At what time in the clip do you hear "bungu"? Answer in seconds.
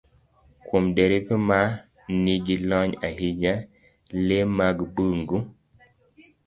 4.93-5.37